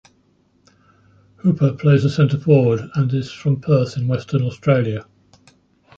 Hooper 1.35 1.73
plays 1.73 2.03
a 2.03 2.09
centre 2.09 2.39
forward 2.39 2.89
and 2.95 3.13
is 3.13 3.31
from 3.31 3.61
Perth 3.61 3.97
in 3.97 4.07
Western 4.07 4.41
Australia. 4.41 5.05